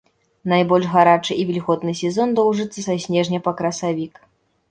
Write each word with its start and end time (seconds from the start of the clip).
Найбольш 0.53 0.85
гарачы 0.93 1.33
і 1.43 1.43
вільготны 1.49 1.93
сезон 2.01 2.33
доўжыцца 2.39 2.79
са 2.87 2.95
снежня 3.05 3.39
па 3.49 3.53
красавік. 3.59 4.13